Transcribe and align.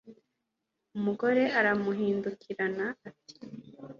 umugore 0.97 1.43
aramuhindukirana 1.59 2.85
ati 3.09 3.33